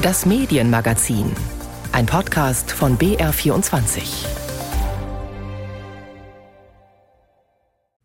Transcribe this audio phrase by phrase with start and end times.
[0.00, 1.34] Das Medienmagazin.
[1.90, 4.28] Ein Podcast von BR24.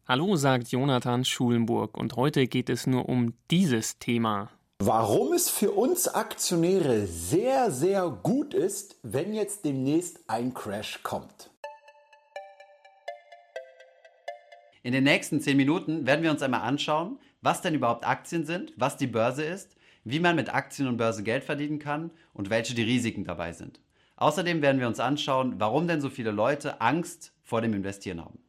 [0.07, 4.49] Hallo, sagt Jonathan Schulenburg und heute geht es nur um dieses Thema.
[4.79, 11.51] Warum es für uns Aktionäre sehr, sehr gut ist, wenn jetzt demnächst ein Crash kommt.
[14.81, 18.73] In den nächsten 10 Minuten werden wir uns einmal anschauen, was denn überhaupt Aktien sind,
[18.77, 22.75] was die Börse ist, wie man mit Aktien und Börse Geld verdienen kann und welche
[22.75, 23.79] die Risiken dabei sind.
[24.15, 28.39] Außerdem werden wir uns anschauen, warum denn so viele Leute Angst vor dem Investieren haben.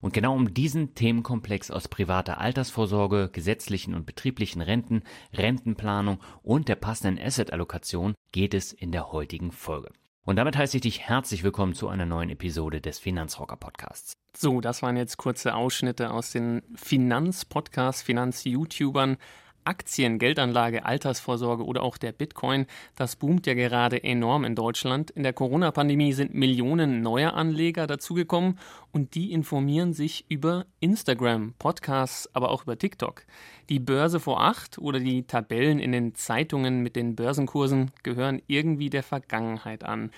[0.00, 6.74] Und genau um diesen Themenkomplex aus privater Altersvorsorge, gesetzlichen und betrieblichen Renten, Rentenplanung und der
[6.74, 9.92] passenden Asset-Allokation geht es in der heutigen Folge.
[10.24, 14.12] Und damit heiße ich dich herzlich willkommen zu einer neuen Episode des Finanzrocker Podcasts.
[14.36, 19.16] So, das waren jetzt kurze Ausschnitte aus den Finanzpodcasts, Finanz-YouTubern.
[19.64, 25.10] Aktien, Geldanlage, Altersvorsorge oder auch der Bitcoin, das boomt ja gerade enorm in Deutschland.
[25.10, 28.58] In der Corona-Pandemie sind Millionen neuer Anleger dazugekommen
[28.92, 33.24] und die informieren sich über Instagram, Podcasts, aber auch über TikTok.
[33.68, 38.90] Die Börse vor acht oder die Tabellen in den Zeitungen mit den Börsenkursen gehören irgendwie
[38.90, 40.10] der Vergangenheit an.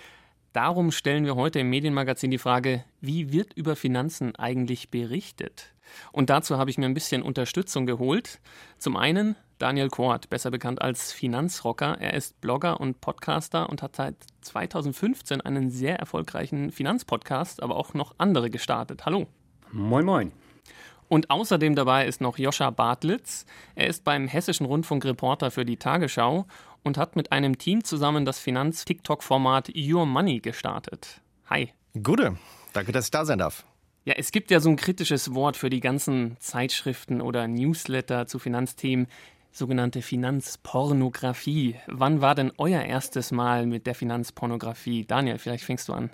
[0.54, 5.74] Darum stellen wir heute im Medienmagazin die Frage, wie wird über Finanzen eigentlich berichtet?
[6.12, 8.40] Und dazu habe ich mir ein bisschen Unterstützung geholt.
[8.78, 11.96] Zum einen Daniel Kort, besser bekannt als Finanzrocker.
[11.98, 17.92] Er ist Blogger und Podcaster und hat seit 2015 einen sehr erfolgreichen Finanzpodcast, aber auch
[17.94, 19.06] noch andere gestartet.
[19.06, 19.26] Hallo.
[19.72, 20.30] Moin, moin.
[21.14, 23.46] Und außerdem dabei ist noch Joscha Bartlitz.
[23.76, 26.44] Er ist beim Hessischen Rundfunk Reporter für die Tagesschau
[26.82, 31.20] und hat mit einem Team zusammen das Finanz-TikTok-Format Your Money gestartet.
[31.48, 31.72] Hi.
[32.02, 32.36] Gute,
[32.72, 33.64] danke, dass ich da sein darf.
[34.04, 38.40] Ja, es gibt ja so ein kritisches Wort für die ganzen Zeitschriften oder Newsletter zu
[38.40, 39.06] Finanzthemen,
[39.52, 41.76] sogenannte Finanzpornografie.
[41.86, 45.04] Wann war denn euer erstes Mal mit der Finanzpornografie?
[45.04, 46.10] Daniel, vielleicht fängst du an.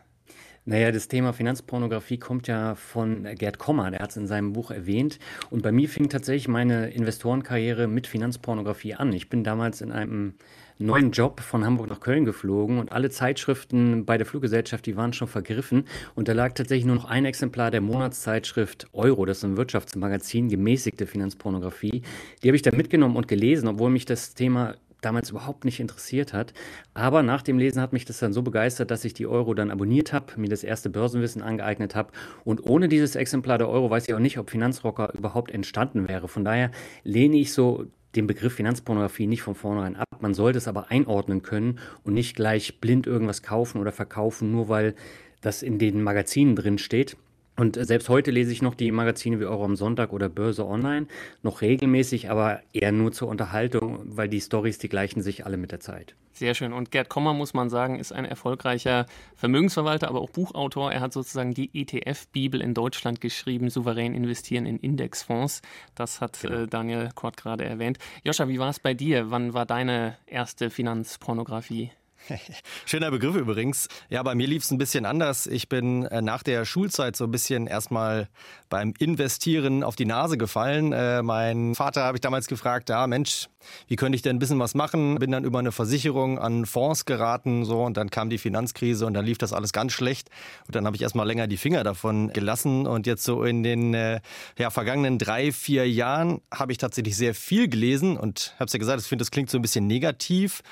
[0.70, 4.70] Naja, das Thema Finanzpornografie kommt ja von Gerd Kommer, der hat es in seinem Buch
[4.70, 5.18] erwähnt.
[5.50, 9.12] Und bei mir fing tatsächlich meine Investorenkarriere mit Finanzpornografie an.
[9.12, 10.34] Ich bin damals in einem
[10.78, 15.12] neuen Job von Hamburg nach Köln geflogen und alle Zeitschriften bei der Fluggesellschaft, die waren
[15.12, 15.86] schon vergriffen.
[16.14, 20.48] Und da lag tatsächlich nur noch ein Exemplar der Monatszeitschrift Euro, das ist ein Wirtschaftsmagazin,
[20.48, 22.02] gemäßigte Finanzpornografie.
[22.44, 26.32] Die habe ich dann mitgenommen und gelesen, obwohl mich das Thema damals überhaupt nicht interessiert
[26.32, 26.52] hat.
[26.94, 29.70] Aber nach dem Lesen hat mich das dann so begeistert, dass ich die Euro dann
[29.70, 32.12] abonniert habe, mir das erste Börsenwissen angeeignet habe.
[32.44, 36.28] Und ohne dieses Exemplar der Euro weiß ich auch nicht, ob Finanzrocker überhaupt entstanden wäre.
[36.28, 36.70] Von daher
[37.04, 40.06] lehne ich so den Begriff Finanzpornografie nicht von vornherein ab.
[40.20, 44.68] Man sollte es aber einordnen können und nicht gleich blind irgendwas kaufen oder verkaufen, nur
[44.68, 44.94] weil
[45.40, 47.16] das in den Magazinen drin steht.
[47.60, 51.06] Und selbst heute lese ich noch die Magazine wie Euro am Sonntag oder Börse Online,
[51.42, 55.70] noch regelmäßig, aber eher nur zur Unterhaltung, weil die Stories, die gleichen sich alle mit
[55.70, 56.14] der Zeit.
[56.32, 56.72] Sehr schön.
[56.72, 59.04] Und Gerd Kommer, muss man sagen, ist ein erfolgreicher
[59.36, 60.90] Vermögensverwalter, aber auch Buchautor.
[60.90, 65.60] Er hat sozusagen die ETF-Bibel in Deutschland geschrieben, souverän investieren in Indexfonds.
[65.94, 66.60] Das hat genau.
[66.60, 67.98] äh, Daniel Kort gerade erwähnt.
[68.24, 69.30] Joscha, wie war es bei dir?
[69.30, 71.90] Wann war deine erste Finanzpornografie?
[72.86, 73.88] Schöner Begriff übrigens.
[74.08, 75.46] Ja, bei mir lief es ein bisschen anders.
[75.46, 78.28] Ich bin äh, nach der Schulzeit so ein bisschen erstmal
[78.68, 80.92] beim Investieren auf die Nase gefallen.
[80.92, 83.48] Äh, mein Vater habe ich damals gefragt, ja Mensch,
[83.88, 85.16] wie könnte ich denn ein bisschen was machen?
[85.18, 89.14] Bin dann über eine Versicherung an Fonds geraten so und dann kam die Finanzkrise und
[89.14, 90.30] dann lief das alles ganz schlecht.
[90.66, 92.86] Und dann habe ich erstmal länger die Finger davon gelassen.
[92.86, 94.20] Und jetzt so in den äh,
[94.58, 98.78] ja, vergangenen drei, vier Jahren habe ich tatsächlich sehr viel gelesen und habe es ja
[98.78, 100.62] gesagt, ich finde, das klingt so ein bisschen negativ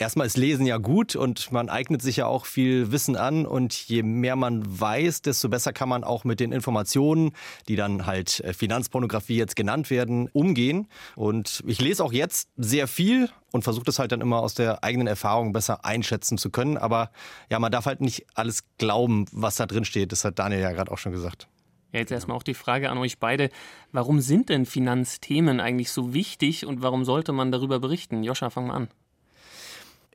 [0.00, 3.74] erstmal ist Lesen ja gut und man eignet sich ja auch viel Wissen an und
[3.74, 7.32] je mehr man weiß, desto besser kann man auch mit den Informationen,
[7.68, 10.88] die dann halt äh, Finanzpornografie jetzt genannt werden, umgehen.
[11.16, 14.82] Und ich lese auch jetzt sehr viel und versuche das halt dann immer aus der
[14.82, 16.78] eigenen Erfahrung besser einschätzen zu können.
[16.78, 17.10] Aber
[17.50, 20.12] ja, man darf halt nicht alles glauben, was da drin steht.
[20.12, 21.46] Das hat Daniel ja gerade auch schon gesagt.
[21.92, 23.50] Ja, jetzt erstmal auch die Frage an euch beide.
[23.92, 28.22] Warum sind denn Finanzthemen eigentlich so wichtig und warum sollte man darüber berichten?
[28.22, 28.88] Joscha, fang mal an.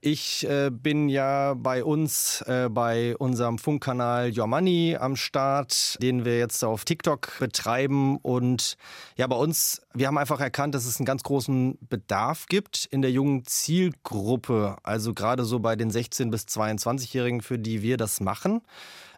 [0.01, 6.25] Ich äh, bin ja bei uns äh, bei unserem Funkkanal Your Money am Start, den
[6.25, 8.17] wir jetzt auf TikTok betreiben.
[8.17, 8.77] Und
[9.15, 13.01] ja, bei uns, wir haben einfach erkannt, dass es einen ganz großen Bedarf gibt in
[13.01, 14.77] der jungen Zielgruppe.
[14.83, 18.61] Also gerade so bei den 16- bis 22-Jährigen, für die wir das machen.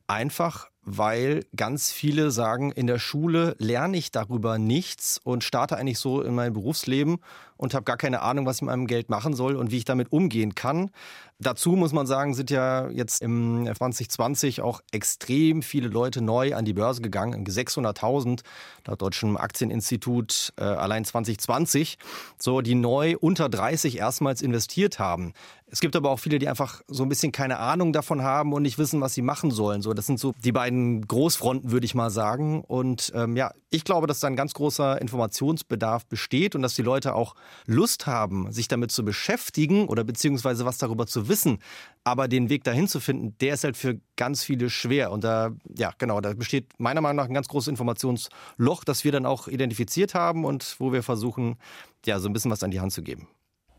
[0.07, 5.99] Einfach weil ganz viele sagen, in der Schule lerne ich darüber nichts und starte eigentlich
[5.99, 7.17] so in mein Berufsleben
[7.57, 9.85] und habe gar keine Ahnung, was ich mit meinem Geld machen soll und wie ich
[9.85, 10.91] damit umgehen kann.
[11.39, 16.65] Dazu muss man sagen, sind ja jetzt im 2020 auch extrem viele Leute neu an
[16.65, 18.41] die Börse gegangen, 600.000
[18.85, 21.97] laut Deutschem Aktieninstitut äh, allein 2020,
[22.39, 25.33] so die neu unter 30 erstmals investiert haben.
[25.69, 28.61] Es gibt aber auch viele, die einfach so ein bisschen keine Ahnung davon haben und
[28.61, 29.81] nicht wissen, was sie machen sollen.
[29.81, 32.63] So, das sind so die beiden Großfronten, würde ich mal sagen.
[32.63, 36.83] Und ähm, ja, ich glaube, dass da ein ganz großer Informationsbedarf besteht und dass die
[36.83, 37.35] Leute auch
[37.65, 41.59] Lust haben, sich damit zu beschäftigen oder beziehungsweise was darüber zu wissen.
[42.05, 45.11] Aber den Weg dahin zu finden, der ist halt für ganz viele schwer.
[45.11, 49.11] Und da, ja, genau, da besteht meiner Meinung nach ein ganz großes Informationsloch, das wir
[49.11, 51.57] dann auch identifiziert haben und wo wir versuchen,
[52.05, 53.27] ja, so ein bisschen was an die Hand zu geben.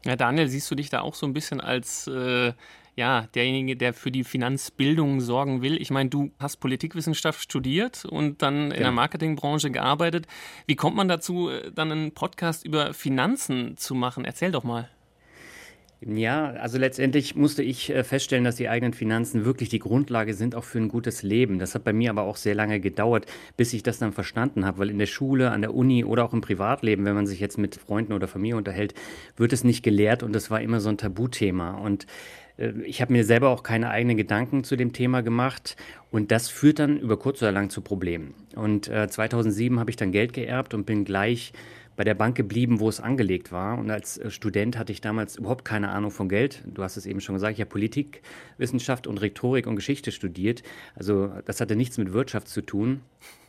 [0.04, 2.52] Ja, Daniel, siehst du dich da auch so ein bisschen als äh,
[2.96, 5.80] ja, derjenige, der für die Finanzbildung sorgen will?
[5.80, 8.78] Ich meine, du hast Politikwissenschaft studiert und dann in ja.
[8.78, 10.26] der Marketingbranche gearbeitet.
[10.66, 14.24] Wie kommt man dazu, äh, dann einen Podcast über Finanzen zu machen?
[14.24, 14.88] Erzähl doch mal.
[16.00, 20.54] Ja, also letztendlich musste ich äh, feststellen, dass die eigenen Finanzen wirklich die Grundlage sind
[20.54, 21.58] auch für ein gutes Leben.
[21.58, 24.78] Das hat bei mir aber auch sehr lange gedauert, bis ich das dann verstanden habe,
[24.78, 27.58] weil in der Schule, an der Uni oder auch im Privatleben, wenn man sich jetzt
[27.58, 28.94] mit Freunden oder Familie unterhält,
[29.36, 31.72] wird es nicht gelehrt und das war immer so ein Tabuthema.
[31.72, 32.06] Und
[32.58, 35.76] äh, ich habe mir selber auch keine eigenen Gedanken zu dem Thema gemacht
[36.12, 38.34] und das führt dann über kurz oder lang zu Problemen.
[38.54, 41.52] Und äh, 2007 habe ich dann Geld geerbt und bin gleich
[41.98, 43.76] bei der Bank geblieben, wo es angelegt war.
[43.76, 46.62] Und als äh, Student hatte ich damals überhaupt keine Ahnung von Geld.
[46.64, 50.62] Du hast es eben schon gesagt, ich habe Politikwissenschaft und Rhetorik und Geschichte studiert.
[50.94, 53.00] Also das hatte nichts mit Wirtschaft zu tun.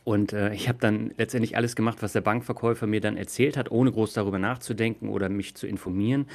[0.02, 3.70] Und äh, ich habe dann letztendlich alles gemacht, was der Bankverkäufer mir dann erzählt hat,
[3.70, 6.26] ohne groß darüber nachzudenken oder mich zu informieren.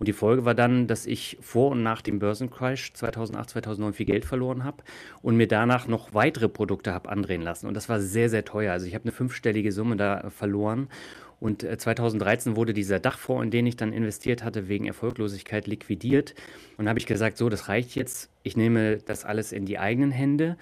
[0.00, 4.06] Und die Folge war dann, dass ich vor und nach dem Börsencrash 2008, 2009 viel
[4.06, 4.78] Geld verloren habe
[5.22, 7.68] und mir danach noch weitere Produkte habe andrehen lassen.
[7.68, 8.72] Und das war sehr, sehr teuer.
[8.72, 10.88] Also ich habe eine fünfstellige Summe da verloren.
[11.40, 16.34] Und 2013 äh, wurde dieser Dachfonds, in den ich dann investiert hatte, wegen Erfolglosigkeit liquidiert.
[16.76, 18.30] Und habe ich gesagt, so, das reicht jetzt.
[18.42, 20.56] Ich nehme das alles in die eigenen Hände.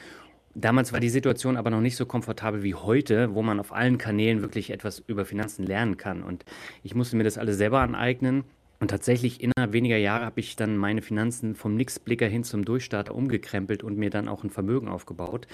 [0.55, 3.99] Damals war die Situation aber noch nicht so komfortabel wie heute, wo man auf allen
[3.99, 6.23] Kanälen wirklich etwas über Finanzen lernen kann.
[6.23, 6.45] Und
[6.83, 8.45] ich musste mir das alles selber aneignen.
[8.81, 13.15] Und tatsächlich innerhalb weniger Jahre habe ich dann meine Finanzen vom Nixblicker hin zum Durchstarter
[13.15, 15.49] umgekrempelt und mir dann auch ein Vermögen aufgebaut.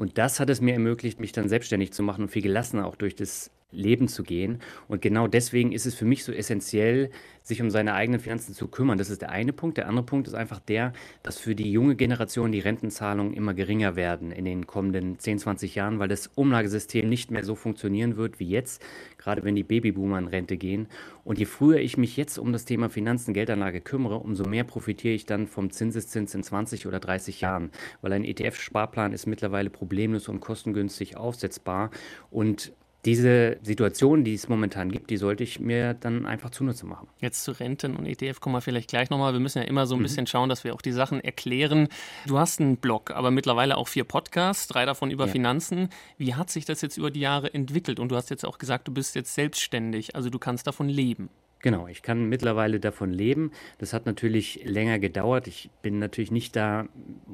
[0.00, 2.96] Und das hat es mir ermöglicht, mich dann selbstständig zu machen und viel gelassener auch
[2.96, 4.60] durch das Leben zu gehen.
[4.88, 7.10] Und genau deswegen ist es für mich so essentiell,
[7.42, 8.98] sich um seine eigenen Finanzen zu kümmern.
[8.98, 9.76] Das ist der eine Punkt.
[9.76, 10.92] Der andere Punkt ist einfach der,
[11.22, 15.74] dass für die junge Generation die Rentenzahlungen immer geringer werden in den kommenden 10, 20
[15.74, 18.82] Jahren, weil das Umlagesystem nicht mehr so funktionieren wird wie jetzt,
[19.18, 20.88] gerade wenn die Babyboomer in Rente gehen.
[21.24, 25.14] Und je früher ich mich jetzt um das Thema Finanzen, Geldanlage kümmere, umso mehr profitiere
[25.14, 27.70] ich dann vom Zinseszins in 20 oder 30 Jahren,
[28.02, 31.90] weil ein ETF-Sparplan ist mittlerweile problemlos und kostengünstig aufsetzbar
[32.30, 32.72] und
[33.06, 37.08] diese Situation, die es momentan gibt, die sollte ich mir dann einfach zunutze machen.
[37.18, 39.32] Jetzt zu Renten und ETF kommen wir vielleicht gleich nochmal.
[39.32, 40.02] Wir müssen ja immer so ein mhm.
[40.02, 41.88] bisschen schauen, dass wir auch die Sachen erklären.
[42.26, 45.32] Du hast einen Blog, aber mittlerweile auch vier Podcasts, drei davon über ja.
[45.32, 45.88] Finanzen.
[46.18, 47.98] Wie hat sich das jetzt über die Jahre entwickelt?
[48.00, 51.30] Und du hast jetzt auch gesagt, du bist jetzt selbstständig, also du kannst davon leben.
[51.62, 53.52] Genau, ich kann mittlerweile davon leben.
[53.76, 55.46] Das hat natürlich länger gedauert.
[55.46, 56.88] Ich bin natürlich nicht da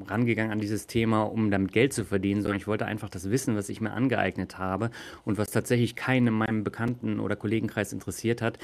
[0.05, 3.55] rangegangen an dieses Thema, um damit Geld zu verdienen, sondern ich wollte einfach das Wissen,
[3.55, 4.91] was ich mir angeeignet habe
[5.23, 8.59] und was tatsächlich keinen in meinem Bekannten- oder Kollegenkreis interessiert hat,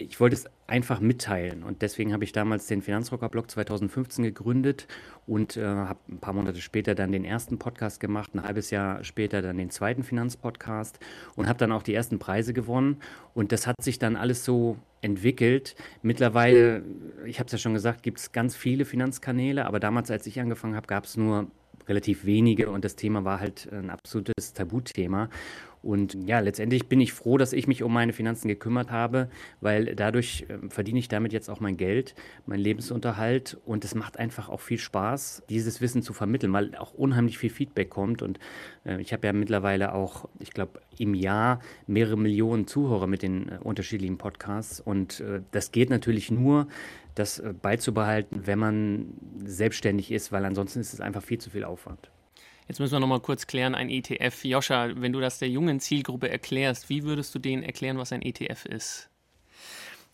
[0.00, 4.86] ich wollte es einfach mitteilen und deswegen habe ich damals den Finanzrocker-Blog 2015 gegründet
[5.26, 9.04] und äh, habe ein paar Monate später dann den ersten Podcast gemacht, ein halbes Jahr
[9.04, 10.98] später dann den zweiten Finanzpodcast
[11.36, 12.98] und habe dann auch die ersten Preise gewonnen
[13.34, 15.74] und das hat sich dann alles so entwickelt.
[16.02, 16.82] Mittlerweile,
[17.26, 20.40] ich habe es ja schon gesagt, gibt es ganz viele Finanzkanäle, aber damals, als ich
[20.40, 21.50] angefangen habe, gab es nur
[21.88, 25.28] relativ wenige und das Thema war halt ein absolutes Tabuthema.
[25.82, 29.94] Und ja, letztendlich bin ich froh, dass ich mich um meine Finanzen gekümmert habe, weil
[29.94, 33.56] dadurch äh, verdiene ich damit jetzt auch mein Geld, meinen Lebensunterhalt.
[33.64, 37.50] Und es macht einfach auch viel Spaß, dieses Wissen zu vermitteln, weil auch unheimlich viel
[37.50, 38.20] Feedback kommt.
[38.20, 38.38] Und
[38.84, 43.48] äh, ich habe ja mittlerweile auch, ich glaube, im Jahr mehrere Millionen Zuhörer mit den
[43.48, 44.80] äh, unterschiedlichen Podcasts.
[44.80, 46.66] Und das geht natürlich nur,
[47.14, 49.06] das beizubehalten, wenn man
[49.44, 52.10] selbstständig ist, weil ansonsten ist es einfach viel zu viel Aufwand.
[52.70, 54.44] Jetzt müssen wir noch mal kurz klären, ein ETF.
[54.44, 58.22] Joscha, wenn du das der jungen Zielgruppe erklärst, wie würdest du denen erklären, was ein
[58.22, 59.09] ETF ist?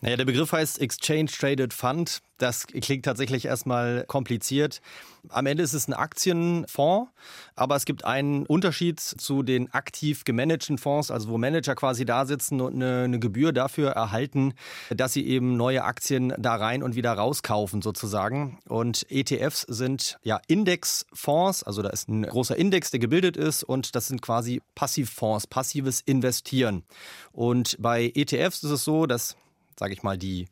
[0.03, 2.21] Naja, der Begriff heißt Exchange Traded Fund.
[2.37, 4.83] Das klingt tatsächlich erstmal kompliziert.
[5.31, 7.11] Am Ende ist es ein Aktienfonds,
[7.55, 12.27] aber es gibt einen Unterschied zu den aktiv gemanagten Fonds, also wo Manager quasi da
[12.27, 14.53] sitzen und eine, eine Gebühr dafür erhalten,
[14.91, 18.59] dass sie eben neue Aktien da rein und wieder rauskaufen sozusagen.
[18.69, 23.97] Und ETFs sind ja Indexfonds, also da ist ein großer Index, der gebildet ist und
[23.97, 26.85] das sind quasi Passivfonds, passives Investieren.
[27.33, 29.37] Und bei ETFs ist es so, dass
[29.79, 30.49] sage ich mal, die,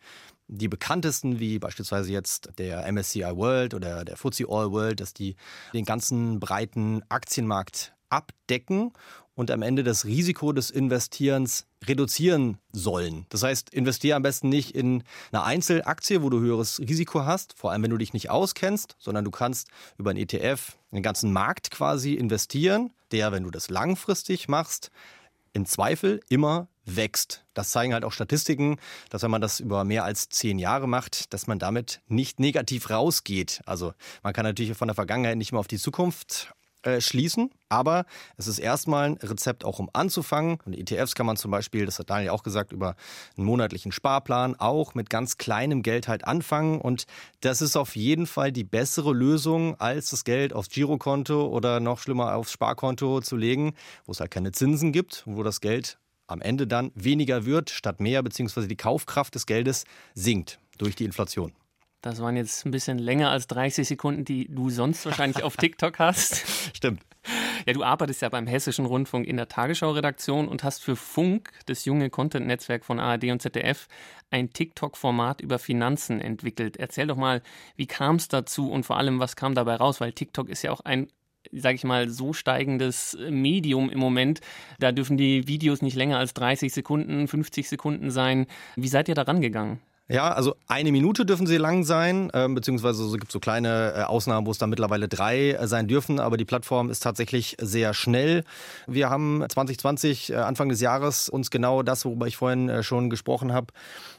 [0.49, 5.37] die bekanntesten, wie beispielsweise jetzt der MSCI World oder der FTSE All World, dass die
[5.73, 8.93] den ganzen breiten Aktienmarkt abdecken
[9.35, 13.27] und am Ende das Risiko des Investierens reduzieren sollen.
[13.31, 15.03] Das heißt, investiere am besten nicht in
[15.33, 19.25] eine Einzelaktie, wo du höheres Risiko hast, vor allem wenn du dich nicht auskennst, sondern
[19.25, 24.49] du kannst über einen ETF den ganzen Markt quasi investieren, der, wenn du das langfristig
[24.49, 24.91] machst,
[25.55, 27.45] im Zweifel immer wächst.
[27.55, 28.77] Das zeigen halt auch Statistiken,
[29.09, 32.91] dass wenn man das über mehr als zehn Jahre macht, dass man damit nicht negativ
[32.91, 33.63] rausgeht.
[33.65, 36.53] Also man kann natürlich von der Vergangenheit nicht mehr auf die Zukunft
[36.85, 37.51] äh, schließen.
[37.69, 38.05] Aber
[38.37, 40.59] es ist erstmal ein Rezept auch um anzufangen.
[40.65, 42.95] Und ETFs kann man zum Beispiel, das hat Daniel auch gesagt, über
[43.37, 46.81] einen monatlichen Sparplan auch mit ganz kleinem Geld halt anfangen.
[46.81, 47.07] Und
[47.41, 51.99] das ist auf jeden Fall die bessere Lösung, als das Geld aufs Girokonto oder noch
[51.99, 53.75] schlimmer aufs Sparkonto zu legen,
[54.07, 58.01] wo es halt keine Zinsen gibt, wo das Geld am Ende dann weniger wird statt
[58.01, 61.53] mehr, beziehungsweise die Kaufkraft des Geldes sinkt durch die Inflation.
[62.05, 65.99] Das waren jetzt ein bisschen länger als 30 Sekunden, die du sonst wahrscheinlich auf TikTok
[65.99, 66.45] hast.
[66.77, 67.01] Stimmt.
[67.65, 71.87] Ja, du arbeitest ja beim Hessischen Rundfunk in der Tagesschau-Redaktion und hast für Funk, das
[71.87, 73.89] junge Content-Netzwerk von ARD und ZDF,
[74.31, 76.77] ein TikTok-Format über Finanzen entwickelt.
[76.77, 77.41] Erzähl doch mal,
[77.77, 80.03] wie kam es dazu und vor allem, was kam dabei raus?
[80.03, 81.09] Weil TikTok ist ja auch ein
[81.53, 84.41] sage ich mal, so steigendes Medium im Moment.
[84.79, 88.47] Da dürfen die Videos nicht länger als 30 Sekunden, 50 Sekunden sein.
[88.77, 89.79] Wie seid ihr da rangegangen?
[90.07, 94.03] Ja, also eine Minute dürfen sie lang sein, äh, beziehungsweise es gibt so kleine äh,
[94.03, 97.95] Ausnahmen, wo es dann mittlerweile drei äh, sein dürfen, aber die Plattform ist tatsächlich sehr
[97.95, 98.45] schnell.
[98.87, 103.09] Wir haben 2020, äh, Anfang des Jahres, uns genau das, worüber ich vorhin äh, schon
[103.09, 103.69] gesprochen habe,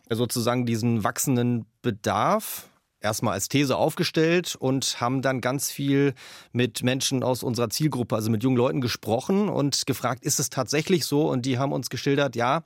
[0.09, 2.67] sozusagen diesen wachsenden Bedarf
[3.05, 6.13] erstmal als These aufgestellt und haben dann ganz viel
[6.51, 11.05] mit Menschen aus unserer Zielgruppe, also mit jungen Leuten gesprochen und gefragt, ist es tatsächlich
[11.05, 11.29] so?
[11.29, 12.63] Und die haben uns geschildert, ja,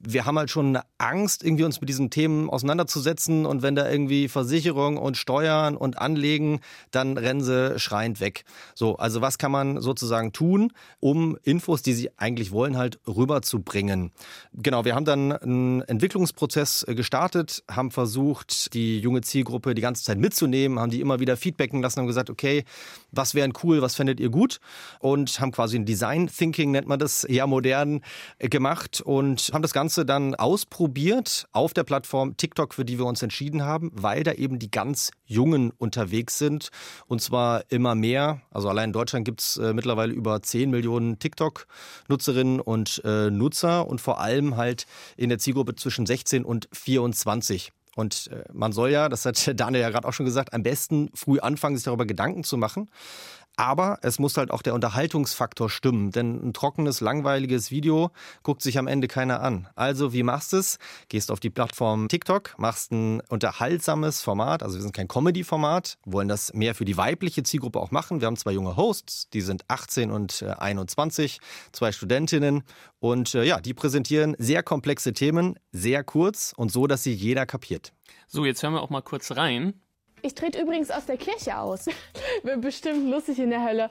[0.00, 3.46] wir haben halt schon eine Angst, irgendwie uns mit diesen Themen auseinanderzusetzen.
[3.46, 8.44] Und wenn da irgendwie Versicherung und Steuern und Anlegen, dann rennen sie schreiend weg.
[8.74, 14.12] So, also was kann man sozusagen tun, um Infos, die sie eigentlich wollen, halt rüberzubringen?
[14.52, 20.18] Genau, wir haben dann einen Entwicklungsprozess gestartet, haben versucht, die junge Zielgruppe die ganze Zeit
[20.18, 22.64] mitzunehmen, haben die immer wieder feedbacken lassen, haben gesagt, okay,
[23.10, 24.60] was wären cool, was fändet ihr gut?
[25.00, 28.00] Und haben quasi ein Design Thinking, nennt man das, ja modern
[28.38, 33.06] gemacht und haben das Ganze Ganze dann ausprobiert auf der Plattform TikTok, für die wir
[33.06, 36.68] uns entschieden haben, weil da eben die ganz Jungen unterwegs sind.
[37.06, 38.42] Und zwar immer mehr.
[38.50, 43.88] Also allein in Deutschland gibt es äh, mittlerweile über 10 Millionen TikTok-Nutzerinnen und äh, Nutzer
[43.88, 44.84] und vor allem halt
[45.16, 47.72] in der Zielgruppe zwischen 16 und 24.
[47.98, 51.10] Und äh, man soll ja, das hat Daniel ja gerade auch schon gesagt, am besten
[51.14, 52.90] früh anfangen, sich darüber Gedanken zu machen.
[53.58, 58.12] Aber es muss halt auch der Unterhaltungsfaktor stimmen, denn ein trockenes, langweiliges Video
[58.44, 59.66] guckt sich am Ende keiner an.
[59.74, 60.78] Also wie machst du es?
[61.08, 66.28] Gehst auf die Plattform TikTok, machst ein unterhaltsames Format, also wir sind kein Comedy-Format, wollen
[66.28, 68.20] das mehr für die weibliche Zielgruppe auch machen.
[68.20, 72.62] Wir haben zwei junge Hosts, die sind 18 und 21, äh, zwei Studentinnen
[73.00, 77.44] und äh, ja, die präsentieren sehr komplexe Themen, sehr kurz und so, dass sie jeder
[77.44, 77.92] kapiert.
[78.28, 79.74] So, jetzt hören wir auch mal kurz rein.
[80.22, 81.86] Ich trete übrigens aus der Kirche aus.
[82.42, 83.90] Wird bestimmt lustig in der Hölle.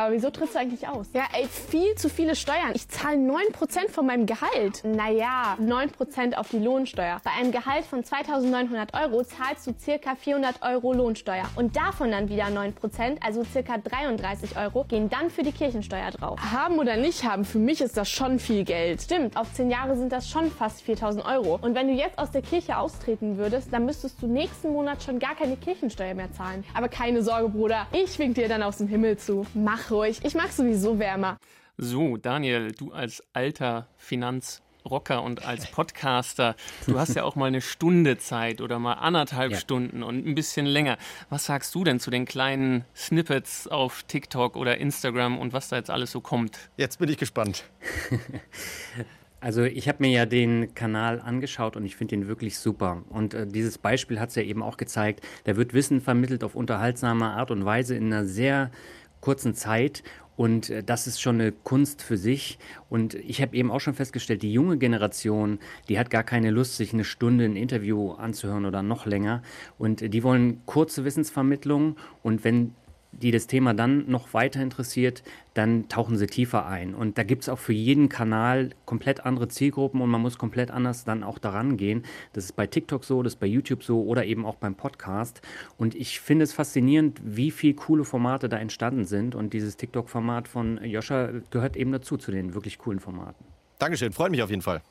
[0.00, 1.08] Aber wieso trittst du eigentlich aus?
[1.12, 2.72] Ja, ey, viel zu viele Steuern.
[2.72, 4.82] Ich zahle 9% von meinem Gehalt.
[4.82, 7.20] Naja, 9% auf die Lohnsteuer.
[7.22, 11.44] Bei einem Gehalt von 2900 Euro zahlst du circa 400 Euro Lohnsteuer.
[11.54, 16.40] Und davon dann wieder 9%, also circa 33 Euro, gehen dann für die Kirchensteuer drauf.
[16.50, 19.02] Haben oder nicht haben, für mich ist das schon viel Geld.
[19.02, 21.58] Stimmt, auf 10 Jahre sind das schon fast 4000 Euro.
[21.60, 25.18] Und wenn du jetzt aus der Kirche austreten würdest, dann müsstest du nächsten Monat schon
[25.18, 26.64] gar keine Kirchensteuer mehr zahlen.
[26.72, 29.44] Aber keine Sorge, Bruder, ich wink dir dann aus dem Himmel zu.
[29.52, 30.20] Mach ruhig.
[30.24, 31.38] Ich mag sowieso wärmer.
[31.76, 36.54] So, Daniel, du als alter Finanzrocker und als Podcaster,
[36.86, 39.58] du hast ja auch mal eine Stunde Zeit oder mal anderthalb ja.
[39.58, 40.98] Stunden und ein bisschen länger.
[41.30, 45.76] Was sagst du denn zu den kleinen Snippets auf TikTok oder Instagram und was da
[45.76, 46.58] jetzt alles so kommt?
[46.76, 47.64] Jetzt bin ich gespannt.
[49.42, 53.02] Also ich habe mir ja den Kanal angeschaut und ich finde ihn wirklich super.
[53.08, 55.26] Und äh, dieses Beispiel hat es ja eben auch gezeigt.
[55.44, 58.70] Da wird Wissen vermittelt auf unterhaltsame Art und Weise in einer sehr
[59.20, 60.02] kurzen Zeit
[60.40, 62.58] Und äh, das ist schon eine Kunst für sich.
[62.88, 65.58] Und ich habe eben auch schon festgestellt, die junge Generation,
[65.90, 69.42] die hat gar keine Lust, sich eine Stunde ein Interview anzuhören oder noch länger.
[69.76, 71.96] Und die wollen kurze Wissensvermittlung.
[72.22, 72.74] Und wenn
[73.12, 75.22] die das Thema dann noch weiter interessiert,
[75.54, 76.94] dann tauchen sie tiefer ein.
[76.94, 80.70] Und da gibt es auch für jeden Kanal komplett andere Zielgruppen und man muss komplett
[80.70, 82.04] anders dann auch daran gehen.
[82.32, 85.42] Das ist bei TikTok so, das ist bei YouTube so oder eben auch beim Podcast.
[85.76, 89.34] Und ich finde es faszinierend, wie viele coole Formate da entstanden sind.
[89.34, 93.44] Und dieses TikTok-Format von Joscha gehört eben dazu, zu den wirklich coolen Formaten.
[93.78, 94.82] Dankeschön, freut mich auf jeden Fall.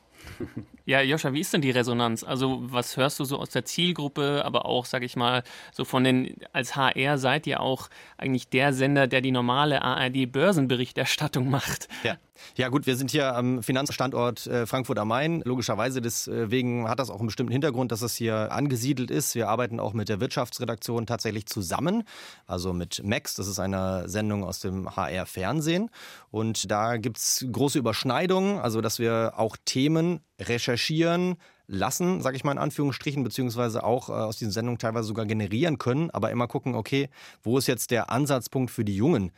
[0.86, 2.24] Ja, Joscha, wie ist denn die Resonanz?
[2.24, 6.02] Also, was hörst du so aus der Zielgruppe, aber auch, sag ich mal, so von
[6.02, 11.88] den, als HR seid ihr auch eigentlich der Sender, der die normale ARD-Börsenberichterstattung macht.
[12.02, 12.16] Ja.
[12.56, 15.42] Ja gut, wir sind hier am Finanzstandort äh, Frankfurt am Main.
[15.44, 19.34] Logischerweise deswegen hat das auch einen bestimmten Hintergrund, dass es hier angesiedelt ist.
[19.34, 22.04] Wir arbeiten auch mit der Wirtschaftsredaktion tatsächlich zusammen,
[22.46, 25.90] also mit Max, das ist eine Sendung aus dem HR-Fernsehen.
[26.30, 31.36] Und da gibt es große Überschneidungen, also dass wir auch Themen recherchieren,
[31.70, 35.78] lassen, sage ich mal in Anführungsstrichen, beziehungsweise auch äh, aus diesen Sendungen teilweise sogar generieren
[35.78, 37.08] können, aber immer gucken, okay,
[37.42, 39.30] wo ist jetzt der Ansatzpunkt für die Jungen?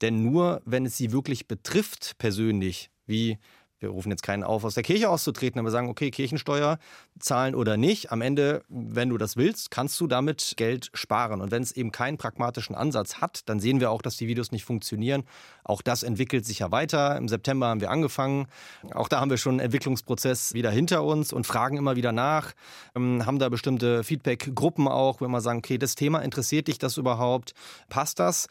[0.00, 3.38] Denn nur wenn es sie wirklich betrifft persönlich, wie
[3.80, 6.78] wir rufen jetzt keinen auf, aus der Kirche auszutreten, aber sagen, okay, Kirchensteuer
[7.18, 8.12] zahlen oder nicht.
[8.12, 11.40] Am Ende, wenn du das willst, kannst du damit Geld sparen.
[11.40, 14.52] Und wenn es eben keinen pragmatischen Ansatz hat, dann sehen wir auch, dass die Videos
[14.52, 15.24] nicht funktionieren.
[15.64, 17.16] Auch das entwickelt sich ja weiter.
[17.16, 18.46] Im September haben wir angefangen.
[18.92, 22.52] Auch da haben wir schon einen Entwicklungsprozess wieder hinter uns und fragen immer wieder nach,
[22.94, 26.98] ähm, haben da bestimmte Feedback-Gruppen auch, wenn wir sagen, okay, das Thema interessiert dich das
[26.98, 27.54] überhaupt?
[27.88, 28.46] Passt das?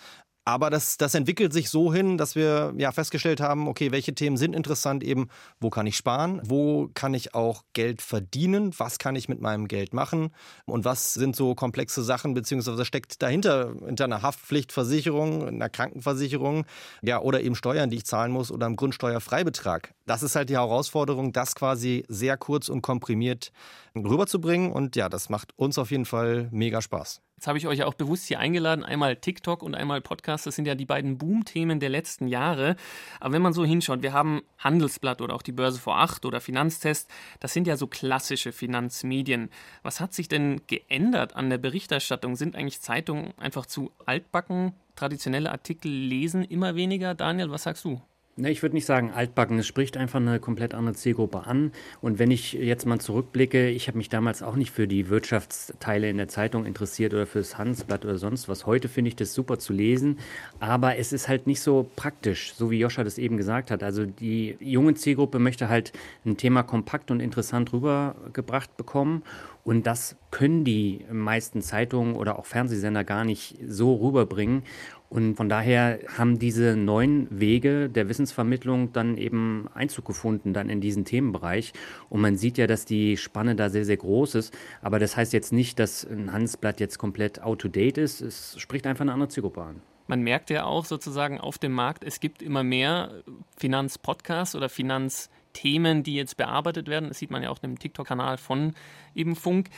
[0.49, 4.35] Aber das, das entwickelt sich so hin, dass wir ja festgestellt haben, okay, welche Themen
[4.35, 5.27] sind interessant eben,
[5.59, 9.67] wo kann ich sparen, wo kann ich auch Geld verdienen, was kann ich mit meinem
[9.67, 10.31] Geld machen?
[10.65, 16.65] Und was sind so komplexe Sachen, beziehungsweise steckt dahinter, hinter einer Haftpflichtversicherung, einer Krankenversicherung,
[17.03, 19.93] ja, oder eben Steuern, die ich zahlen muss oder einem Grundsteuerfreibetrag.
[20.07, 23.51] Das ist halt die Herausforderung, das quasi sehr kurz und komprimiert
[23.95, 24.71] rüberzubringen.
[24.71, 27.21] Und ja, das macht uns auf jeden Fall mega Spaß.
[27.39, 30.45] Jetzt habe ich euch ja auch bewusst hier eingeladen, einmal TikTok und einmal Podcast.
[30.45, 32.75] Das sind ja die beiden Boom-Themen der letzten Jahre.
[33.21, 36.41] Aber wenn man so hinschaut, wir haben Handelsblatt oder auch die Börse vor acht oder
[36.41, 37.09] Finanztest.
[37.39, 39.51] Das sind ja so klassische Finanzmedien.
[39.83, 42.35] Was hat sich denn geändert an der Berichterstattung?
[42.35, 44.73] Sind eigentlich Zeitungen einfach zu altbacken?
[44.97, 47.15] Traditionelle Artikel lesen immer weniger?
[47.15, 48.01] Daniel, was sagst du?
[48.39, 51.73] Ne, ich würde nicht sagen altbacken, es spricht einfach eine komplett andere Zielgruppe an.
[51.99, 56.09] Und wenn ich jetzt mal zurückblicke, ich habe mich damals auch nicht für die Wirtschaftsteile
[56.09, 58.65] in der Zeitung interessiert oder fürs Handelsblatt oder sonst was.
[58.65, 60.19] Heute finde ich das super zu lesen,
[60.61, 63.83] aber es ist halt nicht so praktisch, so wie Joscha das eben gesagt hat.
[63.83, 65.91] Also die junge Zielgruppe möchte halt
[66.25, 69.21] ein Thema kompakt und interessant rübergebracht bekommen.
[69.65, 74.63] Und das können die meisten Zeitungen oder auch Fernsehsender gar nicht so rüberbringen.
[75.09, 80.81] Und von daher haben diese neuen Wege der Wissensvermittlung dann eben Einzug gefunden, dann in
[80.81, 81.73] diesen Themenbereich.
[82.09, 84.55] Und man sieht ja, dass die Spanne da sehr, sehr groß ist.
[84.83, 88.21] Aber das heißt jetzt nicht, dass ein Handelsblatt jetzt komplett out-to-date ist.
[88.21, 89.81] Es spricht einfach eine andere Zielgruppe an.
[90.05, 93.23] Man merkt ja auch sozusagen auf dem Markt, es gibt immer mehr
[93.57, 97.09] Finanzpodcasts oder Finanzthemen, die jetzt bearbeitet werden.
[97.09, 98.73] Das sieht man ja auch im TikTok-Kanal von
[99.15, 99.69] eben Funk.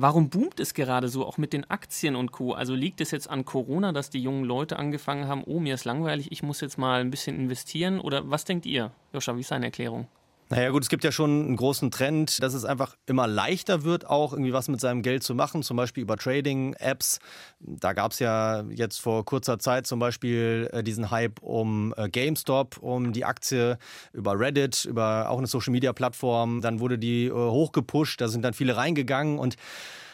[0.00, 2.52] Warum boomt es gerade so, auch mit den Aktien und Co?
[2.52, 5.84] Also liegt es jetzt an Corona, dass die jungen Leute angefangen haben, oh, mir ist
[5.84, 7.98] langweilig, ich muss jetzt mal ein bisschen investieren?
[7.98, 8.92] Oder was denkt ihr?
[9.12, 10.06] Joscha, wie ist deine Erklärung?
[10.50, 14.06] Naja gut, es gibt ja schon einen großen Trend, dass es einfach immer leichter wird,
[14.06, 17.18] auch irgendwie was mit seinem Geld zu machen, zum Beispiel über Trading-Apps.
[17.60, 22.08] Da gab es ja jetzt vor kurzer Zeit zum Beispiel äh, diesen Hype um äh,
[22.08, 23.76] GameStop, um die Aktie
[24.14, 26.62] über Reddit, über auch eine Social-Media-Plattform.
[26.62, 29.56] Dann wurde die äh, hochgepusht, da sind dann viele reingegangen und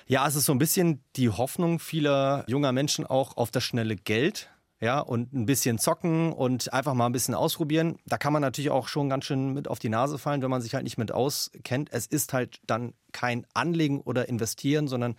[0.07, 3.97] ja, es ist so ein bisschen die Hoffnung vieler junger Menschen auch auf das schnelle
[3.97, 7.98] Geld ja, und ein bisschen zocken und einfach mal ein bisschen ausprobieren.
[8.06, 10.62] Da kann man natürlich auch schon ganz schön mit auf die Nase fallen, wenn man
[10.62, 11.90] sich halt nicht mit auskennt.
[11.92, 15.16] Es ist halt dann kein Anlegen oder Investieren, sondern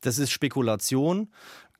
[0.00, 1.28] das ist Spekulation,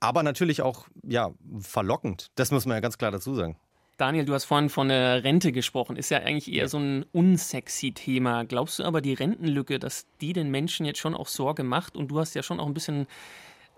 [0.00, 2.30] aber natürlich auch ja, verlockend.
[2.34, 3.56] Das muss man ja ganz klar dazu sagen.
[3.98, 5.96] Daniel, du hast vorhin von der Rente gesprochen.
[5.96, 8.44] Ist ja eigentlich eher so ein unsexy Thema.
[8.44, 11.96] Glaubst du aber, die Rentenlücke, dass die den Menschen jetzt schon auch Sorge macht?
[11.96, 13.08] Und du hast ja schon auch ein bisschen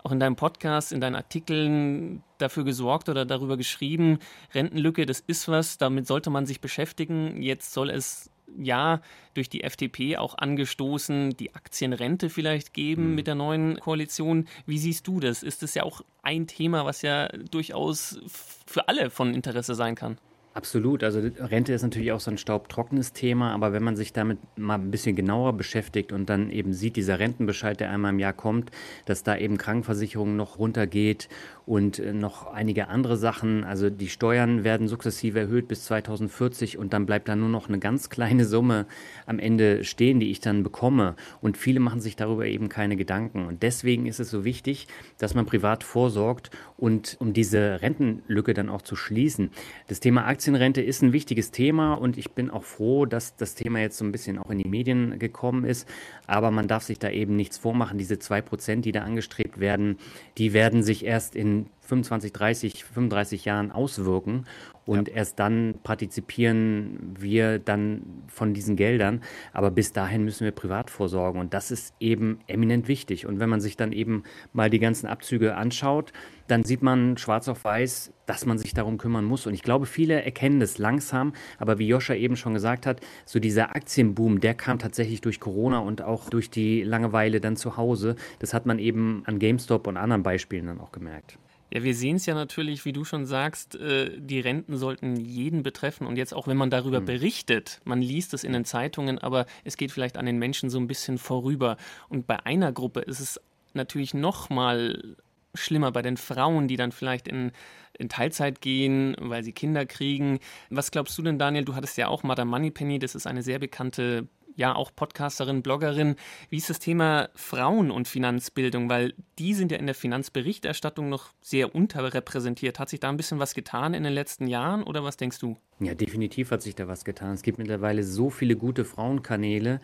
[0.03, 4.19] auch in deinem Podcast, in deinen Artikeln dafür gesorgt oder darüber geschrieben,
[4.53, 7.41] Rentenlücke, das ist was, damit sollte man sich beschäftigen.
[7.41, 9.01] Jetzt soll es ja
[9.33, 13.15] durch die FDP auch angestoßen die Aktienrente vielleicht geben mhm.
[13.15, 14.47] mit der neuen Koalition.
[14.65, 15.43] Wie siehst du das?
[15.43, 18.19] Ist das ja auch ein Thema, was ja durchaus
[18.65, 20.17] für alle von Interesse sein kann?
[20.53, 21.01] Absolut.
[21.01, 24.75] Also Rente ist natürlich auch so ein staubtrockenes Thema, aber wenn man sich damit mal
[24.75, 28.69] ein bisschen genauer beschäftigt und dann eben sieht, dieser Rentenbescheid, der einmal im Jahr kommt,
[29.05, 31.29] dass da eben Krankenversicherung noch runtergeht
[31.65, 33.63] und äh, noch einige andere Sachen.
[33.63, 37.79] Also die Steuern werden sukzessive erhöht bis 2040 und dann bleibt da nur noch eine
[37.79, 38.85] ganz kleine Summe
[39.25, 41.15] am Ende stehen, die ich dann bekomme.
[41.41, 43.45] Und viele machen sich darüber eben keine Gedanken.
[43.45, 48.69] Und deswegen ist es so wichtig, dass man privat vorsorgt und um diese Rentenlücke dann
[48.69, 49.51] auch zu schließen.
[49.87, 53.79] Das Thema Aktienrente ist ein wichtiges Thema und ich bin auch froh, dass das Thema
[53.79, 55.87] jetzt so ein bisschen auch in die Medien gekommen ist.
[56.25, 57.97] Aber man darf sich da eben nichts vormachen.
[57.97, 59.97] Diese zwei Prozent, die da angestrebt werden,
[60.37, 64.45] die werden sich erst in didn't 25, 30, 35 Jahren auswirken.
[64.85, 65.15] Und ja.
[65.15, 69.21] erst dann partizipieren wir dann von diesen Geldern.
[69.51, 71.41] Aber bis dahin müssen wir privat vorsorgen.
[71.41, 73.25] Und das ist eben eminent wichtig.
[73.25, 74.23] Und wenn man sich dann eben
[74.53, 76.13] mal die ganzen Abzüge anschaut,
[76.47, 79.45] dann sieht man schwarz auf weiß, dass man sich darum kümmern muss.
[79.45, 81.33] Und ich glaube, viele erkennen das langsam.
[81.59, 85.79] Aber wie Joscha eben schon gesagt hat, so dieser Aktienboom, der kam tatsächlich durch Corona
[85.79, 88.15] und auch durch die Langeweile dann zu Hause.
[88.39, 91.37] Das hat man eben an GameStop und anderen Beispielen dann auch gemerkt.
[91.73, 95.63] Ja, wir sehen es ja natürlich, wie du schon sagst, äh, die Renten sollten jeden
[95.63, 96.05] betreffen.
[96.05, 97.05] Und jetzt auch, wenn man darüber mhm.
[97.05, 100.79] berichtet, man liest es in den Zeitungen, aber es geht vielleicht an den Menschen so
[100.79, 101.77] ein bisschen vorüber.
[102.09, 103.39] Und bei einer Gruppe ist es
[103.73, 105.15] natürlich noch mal
[105.55, 107.51] schlimmer bei den Frauen, die dann vielleicht in,
[107.97, 110.39] in Teilzeit gehen, weil sie Kinder kriegen.
[110.69, 111.65] Was glaubst du denn, Daniel?
[111.65, 114.27] Du hattest ja auch Madame Moneypenny, das ist eine sehr bekannte
[114.61, 116.15] ja auch Podcasterin, Bloggerin.
[116.49, 118.89] Wie ist das Thema Frauen und Finanzbildung?
[118.89, 122.79] Weil die sind ja in der Finanzberichterstattung noch sehr unterrepräsentiert.
[122.79, 125.57] Hat sich da ein bisschen was getan in den letzten Jahren oder was denkst du?
[125.81, 127.33] Ja, definitiv hat sich da was getan.
[127.33, 129.79] Es gibt mittlerweile so viele gute Frauenkanäle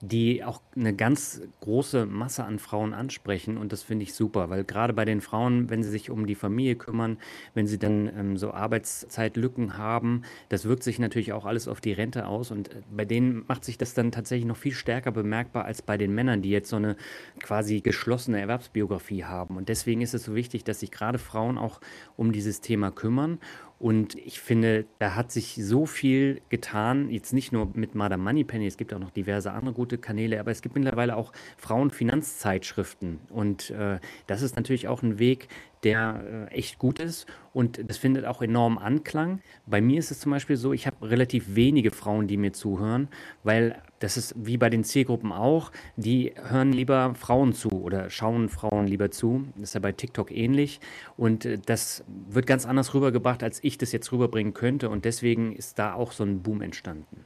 [0.00, 3.56] die auch eine ganz große Masse an Frauen ansprechen.
[3.56, 6.36] Und das finde ich super, weil gerade bei den Frauen, wenn sie sich um die
[6.36, 7.18] Familie kümmern,
[7.54, 11.92] wenn sie dann ähm, so Arbeitszeitlücken haben, das wirkt sich natürlich auch alles auf die
[11.92, 12.52] Rente aus.
[12.52, 15.96] Und äh, bei denen macht sich das dann tatsächlich noch viel stärker bemerkbar als bei
[15.96, 16.96] den Männern, die jetzt so eine
[17.42, 19.56] quasi geschlossene Erwerbsbiografie haben.
[19.56, 21.80] Und deswegen ist es so wichtig, dass sich gerade Frauen auch
[22.16, 23.38] um dieses Thema kümmern
[23.78, 28.66] und ich finde, da hat sich so viel getan, jetzt nicht nur mit Madame Moneypenny,
[28.66, 33.20] es gibt auch noch diverse andere gute Kanäle, aber es gibt mittlerweile auch Frauenfinanzzeitschriften.
[33.30, 35.46] Und äh, das ist natürlich auch ein Weg,
[35.84, 39.40] der äh, echt gut ist und das findet auch enorm Anklang.
[39.66, 43.08] Bei mir ist es zum Beispiel so, ich habe relativ wenige Frauen, die mir zuhören,
[43.44, 48.48] weil das ist wie bei den Zielgruppen auch, die hören lieber Frauen zu oder schauen
[48.48, 49.46] Frauen lieber zu.
[49.56, 50.80] Das ist ja bei TikTok ähnlich
[51.16, 55.54] und äh, das wird ganz anders rübergebracht, als ich das jetzt rüberbringen könnte und deswegen
[55.54, 57.24] ist da auch so ein Boom entstanden.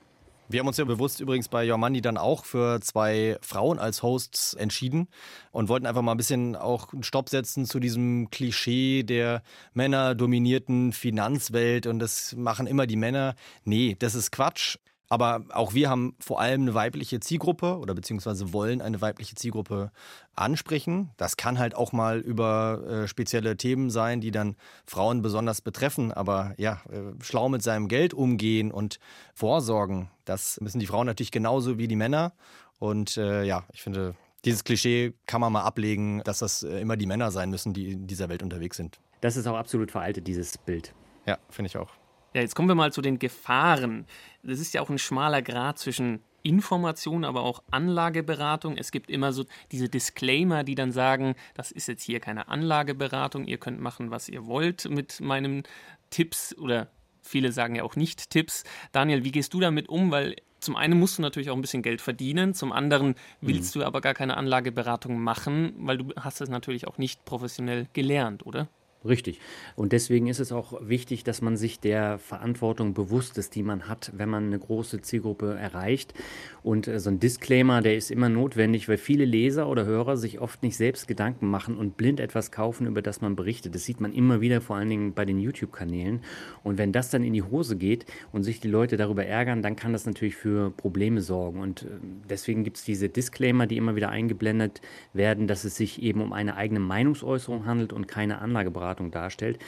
[0.53, 4.03] Wir haben uns ja bewusst übrigens bei Your Money dann auch für zwei Frauen als
[4.03, 5.09] Hosts entschieden
[5.51, 10.93] und wollten einfach mal ein bisschen auch einen Stopp setzen zu diesem Klischee der männerdominierten
[10.93, 13.35] Finanzwelt und das machen immer die Männer.
[13.65, 14.77] Nee, das ist Quatsch.
[15.13, 19.91] Aber auch wir haben vor allem eine weibliche Zielgruppe oder beziehungsweise wollen eine weibliche Zielgruppe
[20.35, 21.11] ansprechen.
[21.19, 26.13] Das kann halt auch mal über äh, spezielle Themen sein, die dann Frauen besonders betreffen.
[26.13, 29.01] Aber ja, äh, schlau mit seinem Geld umgehen und
[29.35, 32.33] vorsorgen, das müssen die Frauen natürlich genauso wie die Männer.
[32.79, 34.15] Und äh, ja, ich finde,
[34.47, 37.93] dieses Klischee kann man mal ablegen, dass das äh, immer die Männer sein müssen, die
[37.93, 38.99] in dieser Welt unterwegs sind.
[39.21, 40.95] Das ist auch absolut veraltet, dieses Bild.
[41.27, 41.91] Ja, finde ich auch.
[42.35, 44.07] Ja, jetzt kommen wir mal zu den Gefahren.
[44.43, 48.77] Das ist ja auch ein schmaler Grad zwischen Information, aber auch Anlageberatung.
[48.77, 53.47] Es gibt immer so diese Disclaimer, die dann sagen, das ist jetzt hier keine Anlageberatung,
[53.47, 55.63] ihr könnt machen, was ihr wollt mit meinen
[56.11, 56.89] Tipps oder
[57.21, 58.65] viele sagen ja auch nicht Tipps.
[58.91, 60.11] Daniel, wie gehst du damit um?
[60.11, 63.81] Weil zum einen musst du natürlich auch ein bisschen Geld verdienen, zum anderen willst mhm.
[63.81, 68.47] du aber gar keine Anlageberatung machen, weil du hast es natürlich auch nicht professionell gelernt,
[68.47, 68.69] oder?
[69.05, 69.41] Richtig.
[69.75, 73.89] Und deswegen ist es auch wichtig, dass man sich der Verantwortung bewusst ist, die man
[73.89, 76.15] hat, wenn man eine große Zielgruppe erreicht.
[76.63, 80.41] Und äh, so ein Disclaimer, der ist immer notwendig, weil viele Leser oder Hörer sich
[80.41, 83.75] oft nicht selbst Gedanken machen und blind etwas kaufen, über das man berichtet.
[83.75, 86.21] Das sieht man immer wieder, vor allen Dingen bei den YouTube-Kanälen.
[86.63, 89.75] Und wenn das dann in die Hose geht und sich die Leute darüber ärgern, dann
[89.75, 91.61] kann das natürlich für Probleme sorgen.
[91.61, 91.87] Und äh,
[92.31, 94.81] deswegen gibt es diese Disclaimer, die immer wieder eingeblendet
[95.13, 98.92] werden, dass es sich eben um eine eigene Meinungsäußerung handelt und keine Anlageberatung.
[98.93, 99.59] Beratung darstellt.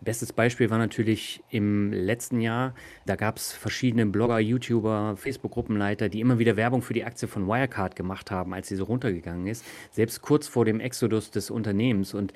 [0.00, 2.74] Bestes Beispiel war natürlich im letzten Jahr.
[3.06, 7.46] Da gab es verschiedene Blogger, YouTuber, Facebook-Gruppenleiter, die immer wieder Werbung für die Aktie von
[7.46, 9.64] Wirecard gemacht haben, als sie so runtergegangen ist.
[9.90, 12.12] Selbst kurz vor dem Exodus des Unternehmens.
[12.12, 12.34] Und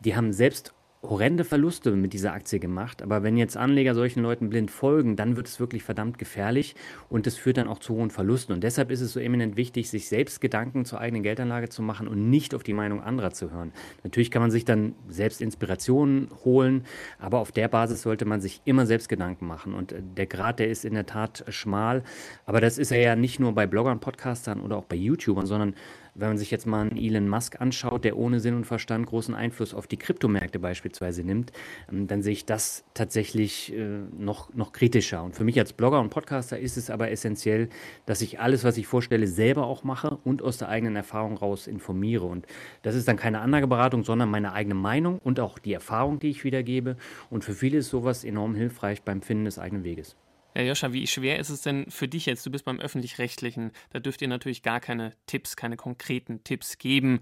[0.00, 3.00] die haben selbst horrende Verluste mit dieser Aktie gemacht.
[3.00, 6.74] Aber wenn jetzt Anleger solchen Leuten blind folgen, dann wird es wirklich verdammt gefährlich
[7.08, 8.52] und es führt dann auch zu hohen Verlusten.
[8.52, 12.06] Und deshalb ist es so eminent wichtig, sich selbst Gedanken zur eigenen Geldanlage zu machen
[12.06, 13.72] und nicht auf die Meinung anderer zu hören.
[14.04, 16.84] Natürlich kann man sich dann selbst Inspirationen holen,
[17.18, 19.72] aber auf der Basis sollte man sich immer selbst Gedanken machen.
[19.72, 22.02] Und äh, der Grad, der ist in der Tat schmal.
[22.44, 25.74] Aber das ist ja nicht nur bei Bloggern, Podcastern oder auch bei YouTubern, sondern
[26.20, 29.34] wenn man sich jetzt mal einen Elon Musk anschaut, der ohne Sinn und Verstand großen
[29.34, 31.52] Einfluss auf die Kryptomärkte beispielsweise nimmt,
[31.90, 35.22] ähm, dann sehe ich das tatsächlich äh, noch, noch kritischer.
[35.22, 37.68] Und für mich als Blogger und Podcaster ist es aber essentiell,
[38.06, 41.66] dass ich alles, was ich vorstelle, selber auch mache und aus der eigenen Erfahrung raus
[41.66, 42.26] informiere.
[42.26, 42.46] Und
[42.82, 46.44] das ist dann keine Anlageberatung, sondern meine eigene Meinung und auch die Erfahrung, die ich
[46.44, 46.96] wiedergebe.
[47.30, 50.16] Und für viele ist sowas enorm hilfreich beim Finden des eigenen Weges.
[50.54, 52.44] Ja, Joscha, wie schwer ist es denn für dich jetzt?
[52.44, 53.70] Du bist beim öffentlich-rechtlichen.
[53.90, 57.20] Da dürft ihr natürlich gar keine Tipps, keine konkreten Tipps geben.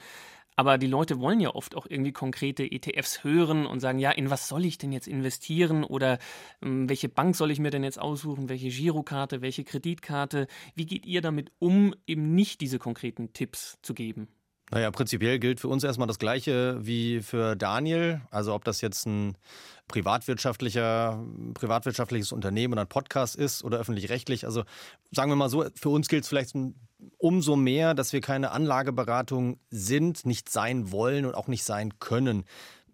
[0.57, 4.31] Aber die Leute wollen ja oft auch irgendwie konkrete ETFs hören und sagen, ja, in
[4.31, 6.19] was soll ich denn jetzt investieren oder
[6.63, 10.49] ähm, welche Bank soll ich mir denn jetzt aussuchen, welche Girokarte, welche Kreditkarte?
[10.75, 14.27] Wie geht ihr damit um, eben nicht diese konkreten Tipps zu geben?
[14.71, 18.21] Naja, prinzipiell gilt für uns erstmal das Gleiche wie für Daniel.
[18.31, 19.37] Also ob das jetzt ein
[19.89, 24.45] privatwirtschaftlicher, privatwirtschaftliches Unternehmen oder ein Podcast ist oder öffentlich-rechtlich.
[24.45, 24.65] Also
[25.11, 26.55] sagen wir mal so, für uns gilt es vielleicht
[27.17, 32.45] umso mehr, dass wir keine Anlageberatung sind, nicht sein wollen und auch nicht sein können.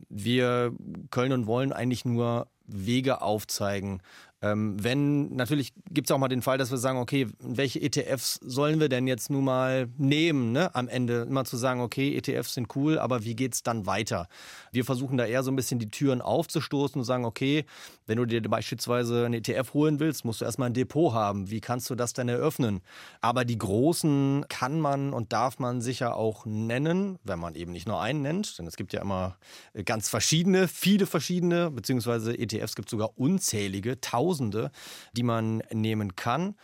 [0.08, 0.72] Wir
[1.10, 4.00] können und wollen eigentlich nur Wege aufzeigen,
[4.44, 8.34] ähm, wenn, natürlich gibt es auch mal den Fall, dass wir sagen, okay, welche ETFs
[8.44, 10.74] sollen wir denn jetzt nun mal nehmen, ne?
[10.74, 14.28] am Ende immer zu sagen, okay, ETFs sind cool, aber wie geht es dann weiter?
[14.70, 17.64] Wir versuchen da eher so ein bisschen die Türen aufzustoßen und sagen, okay,
[18.06, 21.50] wenn du dir beispielsweise einen ETF holen willst, musst du erstmal ein Depot haben.
[21.50, 22.82] Wie kannst du das denn eröffnen?
[23.22, 27.88] Aber die großen kann man und darf man sicher auch nennen, wenn man eben nicht
[27.88, 29.38] nur einen nennt, denn es gibt ja immer
[29.86, 34.70] ganz verschiedene, viele verschiedene, beziehungsweise ETFs gibt sogar unzählige, tausend Tausende,
[35.16, 36.56] die man nehmen kann.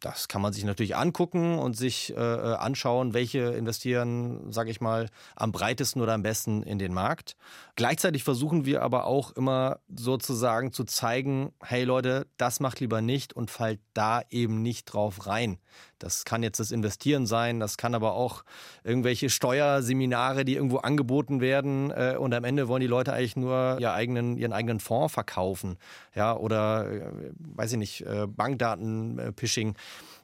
[0.00, 4.80] Das kann man sich natürlich angucken und sich äh, äh anschauen, welche investieren, sage ich
[4.80, 7.36] mal, am breitesten oder am besten in den Markt.
[7.76, 13.34] Gleichzeitig versuchen wir aber auch immer sozusagen zu zeigen, hey Leute, das macht lieber nicht
[13.34, 15.58] und fallt da eben nicht drauf rein.
[16.02, 18.44] Das kann jetzt das Investieren sein, das kann aber auch
[18.84, 23.78] irgendwelche Steuerseminare, die irgendwo angeboten werden äh, und am Ende wollen die Leute eigentlich nur
[23.80, 25.78] ihren eigenen, ihren eigenen Fonds verkaufen.
[26.14, 29.76] Ja, oder äh, weiß ich nicht, äh, Bankdaten-Phishing.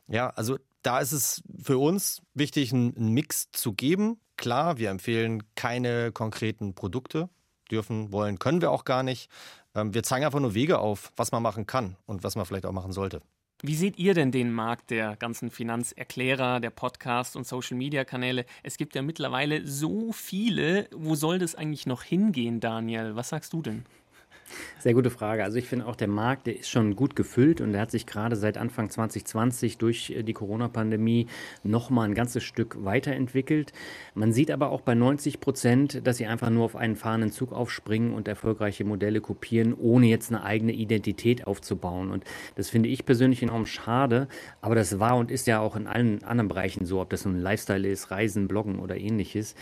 [0.09, 4.21] Ja, also da ist es für uns wichtig, einen Mix zu geben.
[4.37, 7.29] Klar, wir empfehlen keine konkreten Produkte.
[7.71, 9.31] Dürfen, wollen, können wir auch gar nicht.
[9.75, 12.65] Ähm, wir zeigen einfach nur Wege auf, was man machen kann und was man vielleicht
[12.65, 13.21] auch machen sollte.
[13.61, 18.45] Wie seht ihr denn den Markt der ganzen Finanzerklärer, der Podcast- und Social-Media-Kanäle?
[18.63, 20.89] Es gibt ja mittlerweile so viele.
[20.93, 23.17] Wo soll das eigentlich noch hingehen, Daniel?
[23.17, 23.85] Was sagst du denn?
[24.79, 25.45] Sehr gute Frage.
[25.45, 28.07] Also ich finde auch der Markt, der ist schon gut gefüllt und der hat sich
[28.07, 31.27] gerade seit Anfang 2020 durch äh, die Corona-Pandemie
[31.63, 33.73] nochmal ein ganzes Stück weiterentwickelt.
[34.15, 37.53] Man sieht aber auch bei 90 Prozent, dass sie einfach nur auf einen fahrenden Zug
[37.53, 42.11] aufspringen und erfolgreiche Modelle kopieren, ohne jetzt eine eigene Identität aufzubauen.
[42.11, 44.29] Und das finde ich persönlich enorm schade,
[44.61, 47.41] aber das war und ist ja auch in allen anderen Bereichen so, ob das nun
[47.41, 49.55] Lifestyle ist, Reisen, Bloggen oder ähnliches.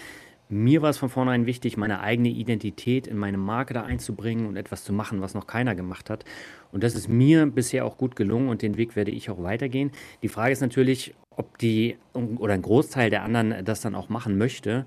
[0.49, 4.57] Mir war es von vornherein wichtig, meine eigene Identität in meine Marke da einzubringen und
[4.57, 6.25] etwas zu machen, was noch keiner gemacht hat.
[6.71, 9.91] Und das ist mir bisher auch gut gelungen und den Weg werde ich auch weitergehen.
[10.23, 14.39] Die Frage ist natürlich, ob die oder ein Großteil der anderen das dann auch machen
[14.39, 14.87] möchte.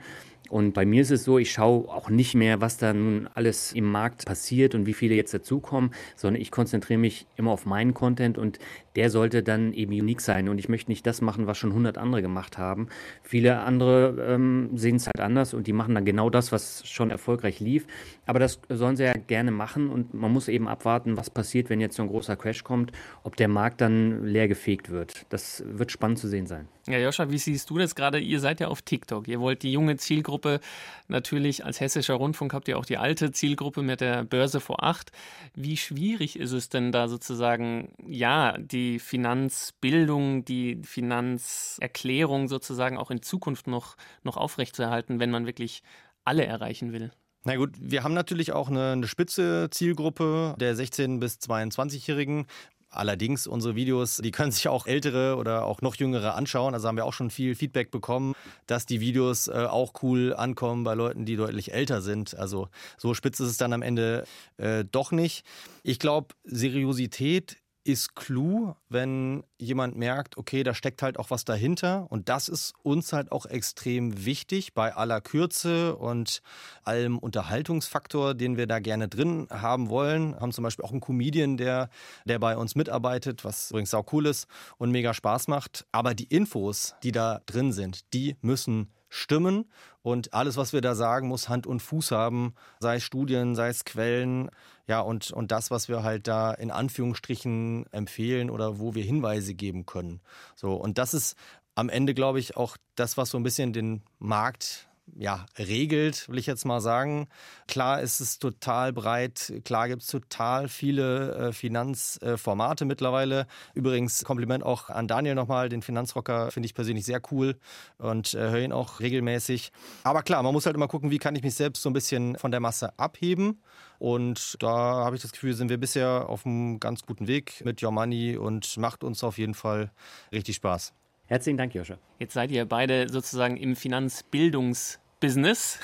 [0.49, 3.73] Und bei mir ist es so, ich schaue auch nicht mehr, was da nun alles
[3.73, 7.93] im Markt passiert und wie viele jetzt dazukommen, sondern ich konzentriere mich immer auf meinen
[7.93, 8.57] Content und
[8.95, 10.49] der sollte dann eben unique sein.
[10.49, 12.87] Und ich möchte nicht das machen, was schon 100 andere gemacht haben.
[13.23, 17.11] Viele andere ähm, sehen es halt anders und die machen dann genau das, was schon
[17.11, 17.85] erfolgreich lief.
[18.25, 21.81] Aber das sollen sie ja gerne machen und man muss eben abwarten, was passiert, wenn
[21.81, 22.91] jetzt so ein großer Crash kommt,
[23.23, 25.25] ob der Markt dann leer gefegt wird.
[25.29, 26.67] Das wird spannend zu sehen sein.
[26.87, 28.19] Ja, Joscha, wie siehst du das gerade?
[28.19, 29.27] Ihr seid ja auf TikTok.
[29.27, 30.59] Ihr wollt die junge Zielgruppe
[31.07, 35.11] natürlich als hessischer Rundfunk habt ihr auch die alte Zielgruppe mit der Börse vor acht.
[35.55, 43.21] Wie schwierig ist es denn da sozusagen, ja, die Finanzbildung, die Finanzerklärung sozusagen auch in
[43.21, 45.83] Zukunft noch, noch aufrechtzuerhalten, wenn man wirklich
[46.25, 47.11] alle erreichen will?
[47.43, 52.47] Na gut, wir haben natürlich auch eine, eine spitze Zielgruppe der 16- bis 22-Jährigen.
[52.91, 56.73] Allerdings, unsere Videos, die können sich auch ältere oder auch noch jüngere anschauen.
[56.73, 58.33] Also haben wir auch schon viel Feedback bekommen,
[58.65, 62.35] dass die Videos äh, auch cool ankommen bei Leuten, die deutlich älter sind.
[62.35, 64.25] Also so spitz ist es dann am Ende
[64.57, 65.45] äh, doch nicht.
[65.83, 67.57] Ich glaube, Seriosität
[67.91, 72.07] ist Clou, wenn jemand merkt, okay, da steckt halt auch was dahinter.
[72.09, 76.41] Und das ist uns halt auch extrem wichtig bei aller Kürze und
[76.83, 80.33] allem Unterhaltungsfaktor, den wir da gerne drin haben wollen.
[80.33, 81.89] Wir haben zum Beispiel auch einen Comedian, der,
[82.25, 84.47] der bei uns mitarbeitet, was übrigens auch cool ist
[84.77, 85.85] und mega Spaß macht.
[85.91, 89.65] Aber die Infos, die da drin sind, die müssen stimmen.
[90.01, 93.69] Und alles, was wir da sagen, muss Hand und Fuß haben, sei es Studien, sei
[93.69, 94.49] es Quellen.
[94.87, 99.53] Ja, und, und das, was wir halt da in Anführungsstrichen empfehlen oder wo wir Hinweise
[99.53, 100.21] geben können.
[100.55, 101.35] So, und das ist
[101.75, 106.37] am Ende, glaube ich, auch das, was so ein bisschen den Markt ja, regelt, will
[106.37, 107.27] ich jetzt mal sagen.
[107.67, 113.47] Klar ist es total breit, klar gibt es total viele äh, Finanzformate äh, mittlerweile.
[113.73, 117.57] Übrigens Kompliment auch an Daniel nochmal, den Finanzrocker finde ich persönlich sehr cool
[117.97, 119.71] und äh, höre ihn auch regelmäßig.
[120.03, 122.37] Aber klar, man muss halt immer gucken, wie kann ich mich selbst so ein bisschen
[122.37, 123.61] von der Masse abheben.
[123.97, 127.83] Und da habe ich das Gefühl, sind wir bisher auf einem ganz guten Weg mit
[127.83, 129.91] Your Money und macht uns auf jeden Fall
[130.31, 130.93] richtig Spaß.
[131.29, 131.99] Herzlichen Dank, Joscha.
[132.17, 135.77] Jetzt seid ihr beide sozusagen im Finanzbildungsbusiness.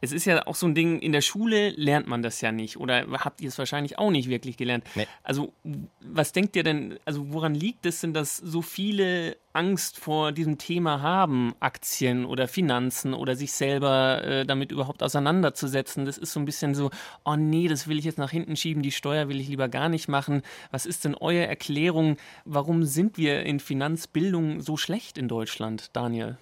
[0.04, 2.76] es ist ja auch so ein Ding, in der Schule lernt man das ja nicht
[2.76, 4.84] oder habt ihr es wahrscheinlich auch nicht wirklich gelernt.
[4.96, 5.08] Nee.
[5.24, 5.54] Also
[6.02, 10.58] was denkt ihr denn, also woran liegt es denn, dass so viele Angst vor diesem
[10.58, 16.04] Thema haben, Aktien oder Finanzen oder sich selber äh, damit überhaupt auseinanderzusetzen?
[16.04, 16.92] Das ist so ein bisschen so,
[17.24, 19.88] oh nee, das will ich jetzt nach hinten schieben, die Steuer will ich lieber gar
[19.88, 20.42] nicht machen.
[20.70, 26.38] Was ist denn eure Erklärung, warum sind wir in Finanzbildung so schlecht in Deutschland, Daniel?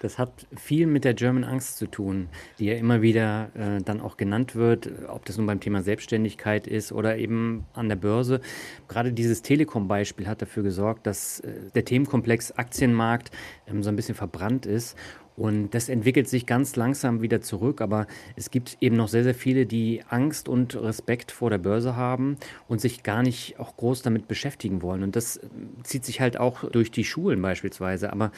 [0.00, 4.00] Das hat viel mit der German Angst zu tun, die ja immer wieder äh, dann
[4.00, 8.40] auch genannt wird, ob das nun beim Thema Selbstständigkeit ist oder eben an der Börse.
[8.86, 13.32] Gerade dieses Telekom-Beispiel hat dafür gesorgt, dass äh, der Themenkomplex Aktienmarkt
[13.66, 14.96] ähm, so ein bisschen verbrannt ist
[15.38, 19.36] und das entwickelt sich ganz langsam wieder zurück, aber es gibt eben noch sehr, sehr
[19.36, 24.02] viele, die Angst und Respekt vor der Börse haben und sich gar nicht auch groß
[24.02, 25.04] damit beschäftigen wollen.
[25.04, 25.38] Und das
[25.84, 28.12] zieht sich halt auch durch die Schulen beispielsweise.
[28.12, 28.32] Aber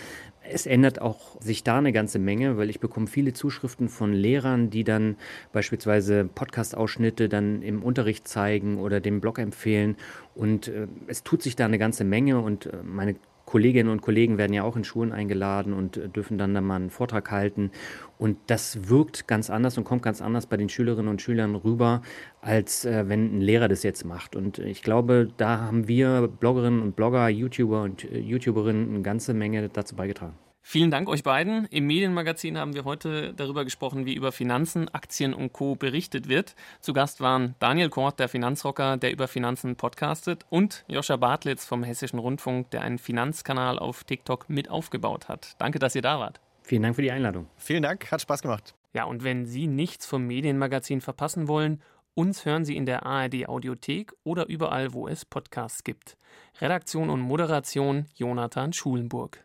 [0.53, 4.71] es ändert auch sich da eine ganze Menge, weil ich bekomme viele Zuschriften von Lehrern,
[4.71, 5.17] die dann
[5.53, 9.97] beispielsweise Podcast-Ausschnitte dann im Unterricht zeigen oder dem Blog empfehlen.
[10.35, 13.17] Und äh, es tut sich da eine ganze Menge und äh, meine
[13.51, 16.77] Kolleginnen und Kollegen werden ja auch in Schulen eingeladen und äh, dürfen dann, dann mal
[16.77, 17.73] einen Vortrag halten.
[18.17, 22.03] Und das wirkt ganz anders und kommt ganz anders bei den Schülerinnen und Schülern rüber,
[22.43, 24.37] als äh, wenn ein Lehrer das jetzt macht.
[24.37, 29.35] Und ich glaube, da haben wir Bloggerinnen und Blogger, YouTuber und äh, YouTuberinnen eine ganze
[29.35, 30.35] Menge dazu beigetragen.
[30.73, 31.67] Vielen Dank euch beiden.
[31.73, 35.75] Im Medienmagazin haben wir heute darüber gesprochen, wie über Finanzen, Aktien und Co.
[35.75, 36.55] berichtet wird.
[36.79, 41.83] Zu Gast waren Daniel Kort, der Finanzrocker, der über Finanzen podcastet, und Joscha Bartlitz vom
[41.83, 45.57] Hessischen Rundfunk, der einen Finanzkanal auf TikTok mit aufgebaut hat.
[45.59, 46.41] Danke, dass ihr da wart.
[46.63, 47.49] Vielen Dank für die Einladung.
[47.57, 48.77] Vielen Dank, hat Spaß gemacht.
[48.93, 51.83] Ja, und wenn Sie nichts vom Medienmagazin verpassen wollen,
[52.15, 56.17] uns hören Sie in der ARD Audiothek oder überall, wo es Podcasts gibt.
[56.61, 59.45] Redaktion und Moderation Jonathan Schulenburg.